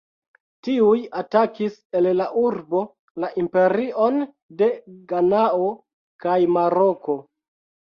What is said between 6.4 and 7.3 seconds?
Maroko.